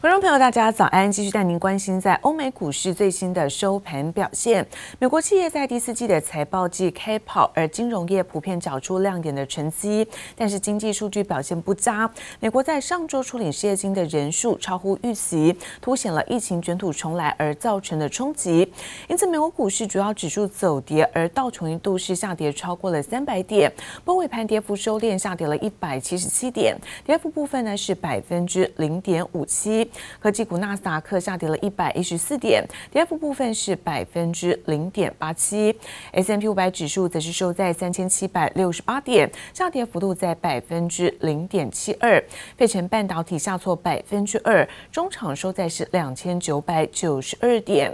[0.00, 1.10] 观众朋友，大家早安！
[1.10, 4.64] 继续带您关心在欧美股市最新的收盘表现。
[5.00, 10.06] 美国企业在第四季的财报季开跑，而金融业普遍找出亮眼的成绩，
[10.36, 12.08] 但是经济数据表现不佳。
[12.38, 18.72] 美国在上周处理失业金的人数超乎预期，凸显了疫情卷土重来而造成的冲击。
[19.08, 23.72] 因此，美国股市主要指数走跌，而道琼一度是下跌超过了三百点，
[24.04, 29.87] 波尾盘跌幅收敛，下跌了一百七十七点，跌幅部分呢是百分之零点五七。
[30.20, 35.74] 科技股纳斯达克下跌了一百一十四点，跌幅部分是百分之零点八七。
[36.12, 42.22] S M P 五百指数则是收在三千七百六十八点，下跌幅度在百分之零点七二。
[42.56, 47.92] 费城半导体下挫百分之二，中场收在是两千九百九十二点。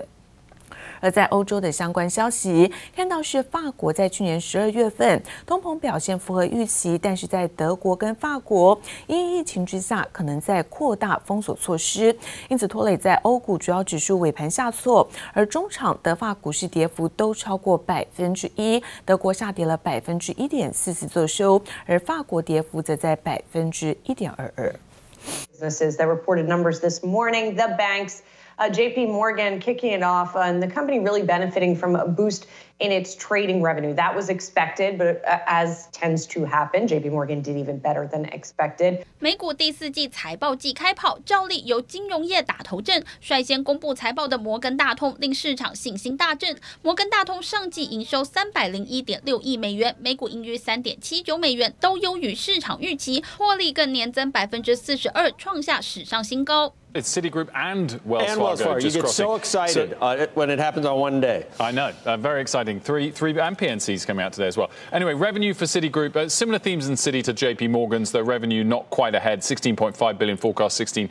[1.05, 12.17] 而在欧洲的相关消息，看到是法国在去年十二月份通膨表现符合预期，但是在德国跟法国因疫情之下可能在扩大封锁措施，
[12.49, 24.75] 因此拖累在欧股主要指数尾盘下挫，而中场德法股市跌幅都超过百分之一，德国下跌了百分之一点四四作收，而法国跌幅则在百分之一点二二。
[25.61, 27.57] This is the reported numbers this morning.
[27.57, 28.21] The banks.
[28.57, 32.47] Uh, JP Morgan kicking it off, and the company really benefiting from a boost
[32.79, 33.95] in its trading revenue.
[33.95, 39.05] That was expected, but as tends to happen, JP Morgan did even better than expected.
[39.19, 43.05] 美股第四季财报季开跑，照例由金融业打头阵。
[43.21, 46.57] 率先公布财报的摩根大通令市场信心大振。
[46.83, 56.75] 摩根大通上季营收三百零一点六亿美元，每股盈余三点七九美元，都优于市场预期，获利更年增百分之四十二，创下史上新高。
[56.95, 58.45] It's Citigroup and Wells and Fargo.
[58.45, 58.85] Wells Fargo.
[58.85, 59.25] You get crossing.
[59.25, 61.45] so excited so, uh, when it happens on one day.
[61.59, 61.93] I know.
[62.05, 62.79] Uh, very exciting.
[62.79, 64.71] Three, three, and PNC's coming out today as well.
[64.93, 66.15] Anyway, revenue for Citigroup.
[66.15, 68.13] Uh, similar themes in Citi to JP Morgan's.
[68.13, 69.41] Though revenue not quite ahead.
[69.41, 71.11] 16.5 billion forecast, 16.7.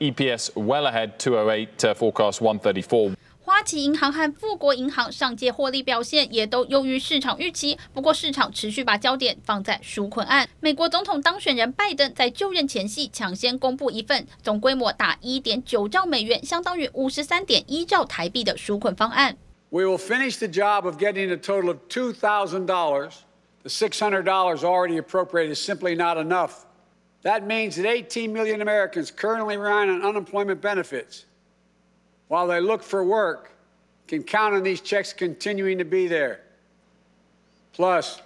[0.00, 1.16] EPS well ahead.
[1.20, 3.14] 208 uh, forecast, 134.
[3.54, 10.48] 花旗银行和富国银行上届获利表现也都优于市场预期，不过市场持续把焦点放在纾困案。
[10.60, 19.36] 美国总统当选人拜登在就任前夕抢先公布一份总规模达一点九兆美元，相当于五十三点一兆台币的纾困方案。
[19.68, 23.16] We will finish the job of getting a total of two thousand dollars.
[23.64, 26.64] The six hundred dollars already appropriated is simply not enough.
[27.22, 31.26] That means that eighteen million Americans currently relying on unemployment benefits.
[32.28, 33.50] While they look for work,
[34.08, 36.40] can count on these checks continuing to be there.
[37.74, 38.18] Plus,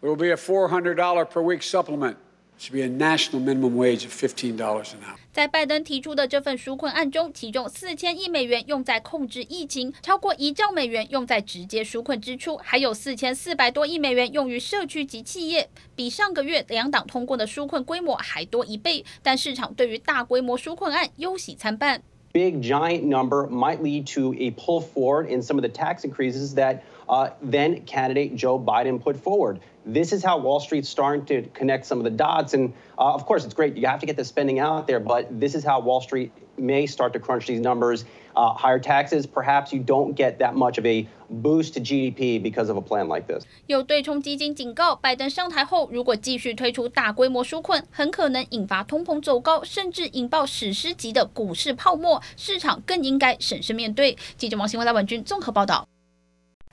[0.00, 2.16] there will be a $400 per week supplement.
[2.56, 5.18] It should be a national minimum wage of $15 an hour.
[5.30, 19.04] 在拜登提出的这份纾困案中，其中四千亿美元用在控制疫情，超过一兆美元用在直接纾困支出，还有四千四百多亿美元用于社区及企业，比上个月两党通过的纾困规模还多一倍。
[19.22, 22.02] 但市场对于大规模纾困案忧喜参半。
[22.36, 26.84] Big giant number might lead to a pull forward in some of the tax increases that
[27.08, 29.58] uh, then candidate Joe Biden put forward.
[29.86, 32.52] This is how Wall Street's starting to connect some of the dots.
[32.52, 33.74] And uh, of course, it's great.
[33.74, 36.84] You have to get the spending out there, but this is how Wall Street may
[36.84, 38.04] start to crunch these numbers.
[38.36, 42.68] Uh, higher taxes, perhaps you don't get that much of a boost to GDP because
[42.68, 43.46] of a plan like this.
[43.66, 52.20] 有对冲基金警告，拜登上台后如果继续推出大规模纾困，很可能引发通膨走高，甚至引爆史诗级的股市泡沫。
[52.36, 54.18] 市场更应该审慎面对。
[54.36, 55.88] 记者王新文、赖婉君综合报道。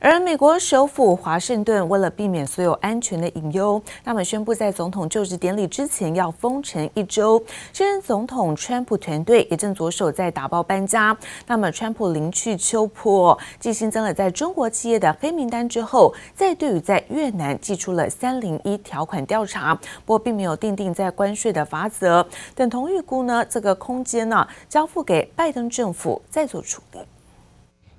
[0.05, 7.41] 而美国首府华盛顿为了避免所有安全的隐忧，那么宣布在总统就职典礼之前要封城一周。
[7.71, 11.17] 现任总统川普团队也正着手在打包搬家。
[11.47, 22.27] 那么川普临去秋波，继新增了在中国企业的黑名单之后，再对于在越南寄出了三零一条款调查，不过并没有定定在关税的罚则。
[22.53, 26.99] 等同预估呢，这个空间呢交付给拜登政府再做处理。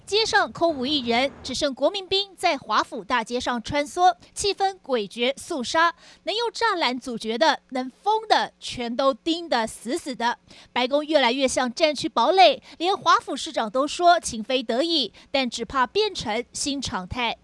[0.06, 5.94] 街上空无一人，只剩国民兵在华府大街上穿梭，气氛诡谲肃杀。
[6.25, 10.37] 能用栅栏阻绝的，能封的，全都钉得死死的。
[10.75, 17.39] 白宫越来越像战区堡垒，连华府市长都说情非得已，但只怕变成新常态。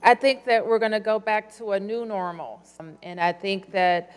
[0.00, 2.58] I think that we're going to go back to a new normal,
[3.00, 4.08] and I think that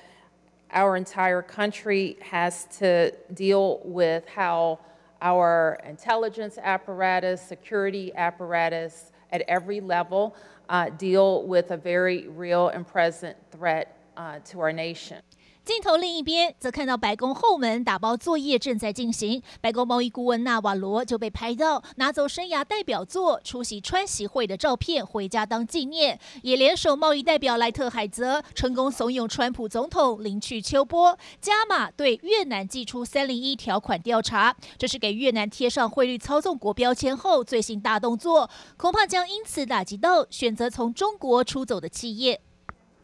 [0.69, 4.79] our entire country has to deal with how.
[5.21, 10.35] Our intelligence apparatus, security apparatus at every level
[10.69, 15.21] uh, deal with a very real and present threat uh, to our nation.
[15.69, 42.41] 镜头另一边则看到白宫后门打包作业正在进行，白宫贸易顾问纳瓦罗就被拍到拿走生涯代表作、出席川习会的照片回家当纪念，也联手贸易代表莱特海泽成功怂恿川普总统临去秋波，加码对越南祭出三零一条款调查，这是给越南贴上汇率操纵国标签后最新大动作，恐怕将因此打击到选择从中国出走的企业。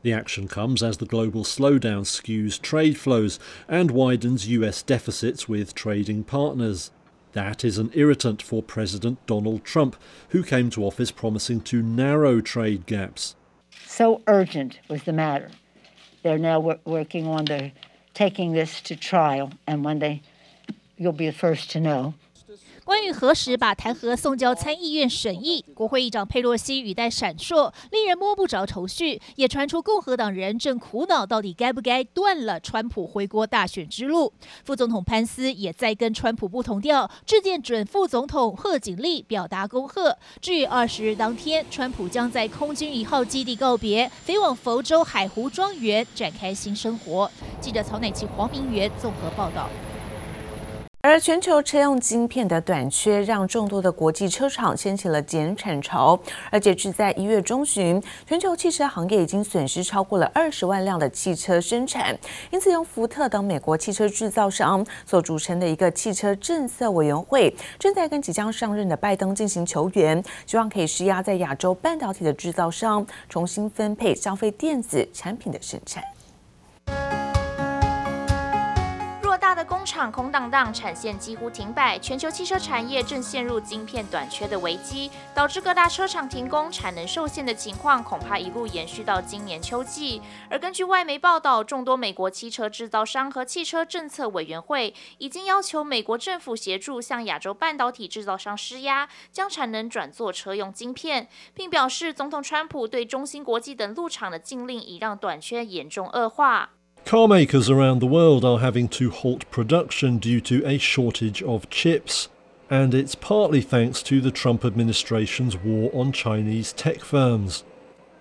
[0.05, 5.73] The action comes as the global slowdown skews trade flows and widens US deficits with
[5.73, 6.91] trading partners.
[7.31, 9.95] That is an irritant for President Donald Trump,
[10.29, 13.35] who came to office promising to narrow trade gaps.
[13.87, 15.49] So urgent was the matter.
[16.21, 17.71] They're now working on the
[18.13, 20.21] taking this to trial, and when they,
[20.97, 22.13] you'll be the first to know.
[22.85, 29.19] 关于何时把弹劾送交参议院审议，国会议长佩洛西语带闪烁，令人摸不着头绪。
[29.37, 34.31] 也传出共和党人正苦恼，到底该不该断了川普回国大选之路。
[34.63, 40.15] 副总统潘斯也在跟川普不同调，致电准副总统贺锦丽表达恭贺。
[40.39, 47.31] 至于二十日当天，川普将在空军一号基地告别，飞往佛州海湖庄园展开新生活。
[47.59, 49.67] 记者曹乃琪、黄明源综合报道。
[51.07, 56.19] 而全球车用晶片的短缺，让众多的国际车厂掀起了减产潮。
[56.49, 62.17] 而截至在一月中旬，全球汽车行业已经损失超过了二十万辆的汽车生产。
[62.49, 76.03] 因此，由福特等美国汽车制造商所组成的一个汽车政策委员会，正在跟即将上任的拜登进行求援，希望可以施压在亚洲半导体的制造商重新分配消费电子产品的生产。
[79.85, 90.21] 厂空荡荡，产线几乎停摆，全球汽车产业正陷入晶片短缺的危机，导致各大车厂停工、产能受限的情况，恐怕一路延续到今年秋季。
[90.49, 106.71] 而根据外媒报道，众多美国汽车制造商和汽车政策委员会已经要求美国政府协助向亚洲半导体制造商施压，将产能转做车用晶片，并表示总统川普对中芯国际等陆厂的禁令已让短缺严重恶化。
[107.05, 112.29] Car makers around the world are having to halt production due to a shortage of chips,
[112.67, 117.63] and it's partly thanks to the Trump administration's war on Chinese tech firms.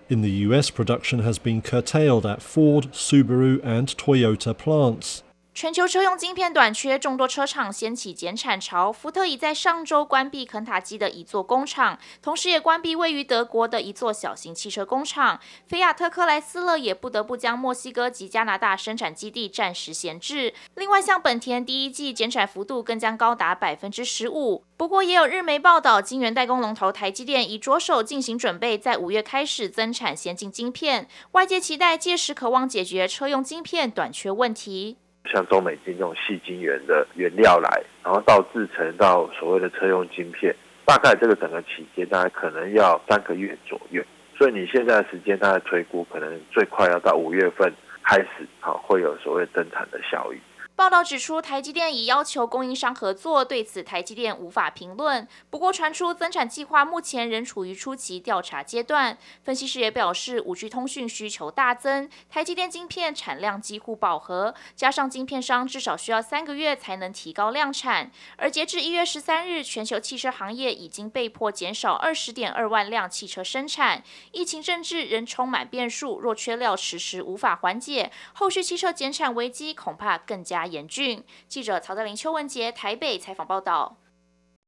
[0.07, 5.23] In the US, production has been curtailed at Ford, Subaru, and Toyota plants.
[5.55, 8.91] 全球车用晶片短缺，众多车厂掀起减产潮。
[8.91, 15.39] 福特已在上周关闭肯塔基的一座工厂，同时也关闭位于德国的一座小型汽车工厂。
[15.65, 20.53] 菲亚特克莱斯勒也不得不将墨西哥及加拿大生产基地暂时闲置。
[20.73, 24.65] 另外，像本田第一季减产幅度更将高达百分之十五。
[24.75, 31.07] 不过，也有日媒报道，晶圆代工龙头台积电已着手进行准备，在五月开始增产先进晶片。
[31.31, 34.97] 外界期待届时可望解决车用晶片短缺问题。
[35.31, 40.55] 像中美金这种细晶圆的原料来，然后到制成到所谓的车用晶片，
[40.85, 44.03] 大概这个整个期间大概可能要三个月左右。
[44.37, 47.71] 所以你现在的时间大概推估，可能最快要到五月份
[48.03, 50.37] 开始，好会有所谓增产的效益。
[50.75, 55.25] 报道指出，台积电已要求供应商合作，对此台积电无法评论。
[55.49, 59.17] 不过，传出增产计划目前仍处于初期调查阶段。
[59.41, 68.11] 分析师也表示，5G 通讯需求大增，台积电晶片产量几乎饱和，加上晶片商至少需要三个月才能提高量产。
[68.35, 74.03] 而截至一月十三日，全球汽车行业已经被迫减少二十点二万辆汽车生产。
[74.33, 81.23] 疫情政治仍充满变数，若缺料迟迟无法缓解，后续汽车减产危机恐怕更加严峻。
[81.47, 83.97] 记者曹德林、邱文杰台北采访报道。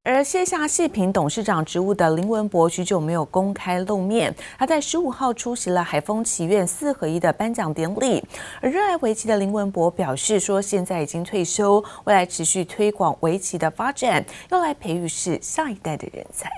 [0.04, 8.24] 而卸下细品董事长职务的林文博许久没有公开露面，他在十五号出席了海丰棋院四合一的颁奖典礼。
[8.62, 16.50] 而热爱围棋的林文博表示说，现在已经退休，未来持续推广围棋的发展，用来培育是下一代的人才。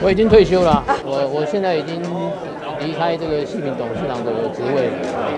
[0.00, 2.00] 我已经退休了，我我现在已经
[2.84, 4.90] 离开这个细品董事长的职位，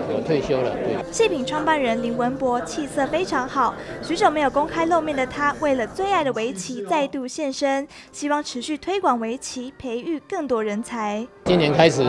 [0.09, 0.71] 我退休了。
[0.85, 11.27] 对，细品创办人林文博气色非常好，许久没有公开露面的他，为了最爱的围棋再度现身，希望持续推广围棋，培育更多人才。
[11.45, 12.03] 今年开始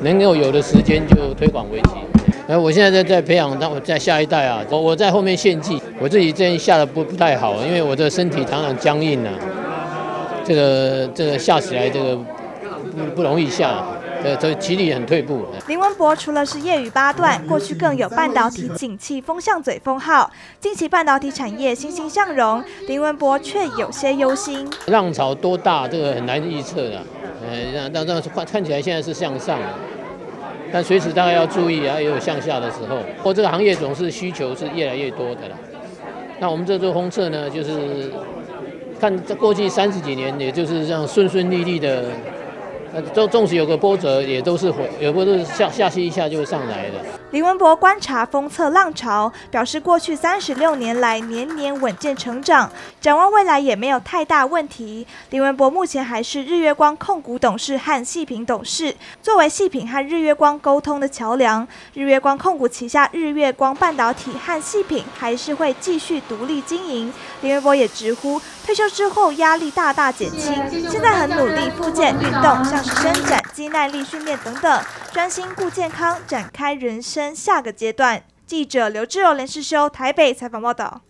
[0.00, 1.90] 能够有的时间就推广围棋，
[2.48, 9.32] 哎，我现在在在培养，那我在下一代啊，我我在后面献技，我自己这样下的不不太好，因为我的身体常常僵硬啊。
[10.42, 13.84] 这个这个下起来这个不不容易下，
[14.22, 15.46] 呃，这棋力很退步。
[15.66, 20.30] 林文博除了是业余八段，过去更有半导体景气风向嘴封号。
[20.60, 24.68] 近期半导体产业欣欣向荣，林文博却有些忧心。
[24.86, 27.02] 浪潮多大，这个很难预测的。
[27.42, 29.58] 呃，那那看看起来现在是向上，
[30.70, 32.98] 但随时大概要注意啊，也有向下的时候。
[33.16, 35.56] 不过这个行业总是需求是越来越多的了。
[36.38, 38.12] 那我们这做封测呢，就是
[39.00, 42.04] 看这过去三十几年，也就是这样顺顺利利的。
[42.92, 46.96] 呃，纵纵使有个波折，也都是回，有波是下下去一下就上来的。
[47.30, 52.68] 林文博观察封测浪潮，表示过去三十六年来年年稳健成长，
[53.00, 55.06] 展望未来也没有太大问题。
[55.30, 61.66] 林文博目前还是日月光控股董事和细品董事，作为细品和日月光沟通的桥梁。
[61.94, 67.12] 日月光控股旗下日月光半导体和细品还是会继续独立经营。
[67.42, 70.54] 林文博也直呼，退休之后压力大大减轻，
[70.90, 74.82] 现在很努力复健运动，像是伸展、肌耐力训练等等，
[75.12, 77.34] 专心顾健康，展开人生。
[77.34, 81.00] 下个阶段，记者刘志柔、连世修台北采访报道。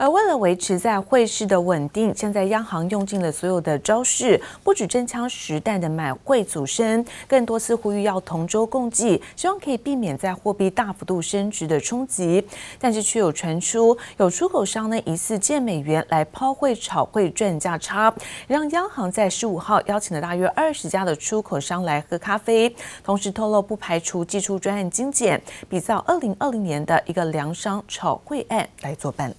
[0.00, 12.42] 而为了维持在汇市的稳定，现在央行用尽了所有的招式，不止真枪实弹的买汇组升，更多次呼吁要同舟共济，希望可以避免在货币大幅度升值的冲击。
[12.78, 18.10] 但是却有传出，有出口商呢疑似借美元来抛汇炒汇赚价差，
[18.46, 25.38] 让央行在十五号邀请了大约二十家的出口商来喝咖啡，同时透露不排除祭出专案精简，
[25.68, 29.34] 比照二零二零年的一个粮商炒汇案来作办。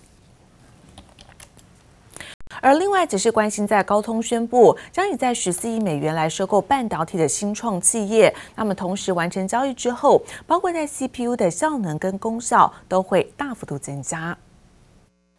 [2.62, 14.38] 而另外，只是关心在高通宣布将以在十四亿美元来收购半导体的新创企业，那么同时完成交易之后，包括在 CPU 的效能跟功效都会大幅度增加。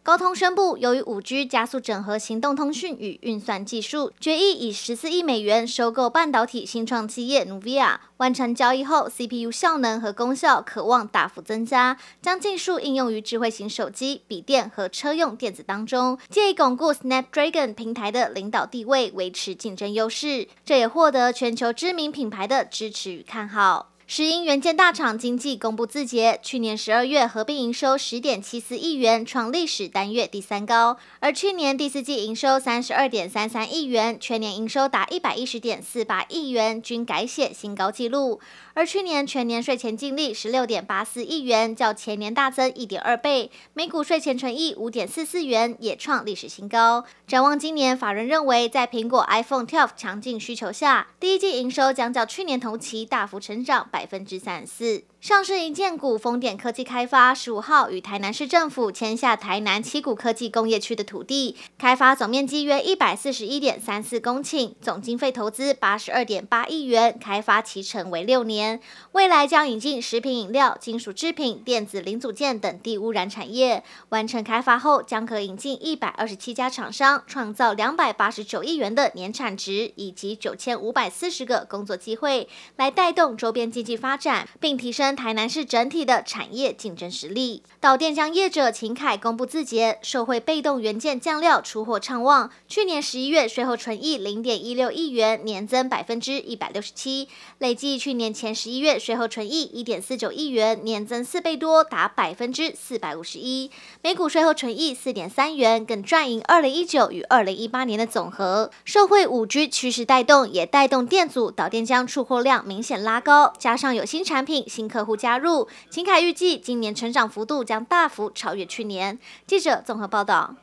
[0.03, 7.95] 高通宣布，由于五 G 加速整合行动通讯与运算技术，决议以十四亿美元收购半导体新创企业 Nuvia。
[8.17, 20.49] 完成交易后，CPU 效能和功效可望大幅增加，将技术应用于智慧型手机、笔电和车用电子当中，借以巩固 Snapdragon 平台的领导地位，维持竞争优势。
[20.65, 23.92] 这也获得全球知名品牌的支持与看好。
[24.15, 38.39] 石英元件大厂经济公布字节，去年十二月合并营收十点七四亿元，创历史单月第三高；而去年第四季营收三十二点三三亿元，全年营收达一百一十点四八亿元，均改写新高纪录。
[38.75, 47.05] 而去年全年税前净利十六点八四亿元，较前年大增一点二倍，每股税前纯益五点四四元，也创历史新高。
[47.27, 55.03] 展望今年，法人认为，在苹果 iPhone 12强劲需求下，第一季营收将较去年同期大幅成长百分之三十四。
[55.23, 68.81] 上市营建股丰典科技开发十五号与台南市政府签下台南七股科技工业区的土地，开发总面积约一百四十一点三四公顷，总经费投资八十二点八亿元，开发期程为六年。
[69.13, 73.81] 未来将引进食品饮料、金属制品、电子零组件等低污染产业。
[74.09, 85.12] 完成开发后，将可引进一百二十七家厂商，创造两百八十九亿元的年产值以及九千五百四十个工作机会，来带动周边经济发展，并提升。
[85.15, 87.63] 台南市整体的产业竞争实力。
[87.79, 97.27] 导电浆业者秦凯公布自结，受惠被动元件酱料出货畅旺，去年十一月税后纯益零点一六亿元，年增百分之一百六十七，
[97.59, 103.69] 累计去年前十一月税后纯益一点四九亿元，年增四倍多，达百分之四百五十一，
[104.01, 108.71] 每股税后纯益四点三元，更赚赢二零一九与二零一八年的总和。
[108.85, 119.19] 受惠五 G 趋势带动，也带动电阻导电浆出货量明显拉高，加上有新产品、新客客户加入，秦凯预计今年成长幅度将大幅超越去年。
[119.45, 120.55] 记者综合报道。